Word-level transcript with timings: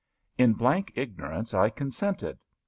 In 0.35 0.53
blank 0.53 0.93
ignorance 0.95 1.53
I 1.53 1.69
consented. 1.69 2.39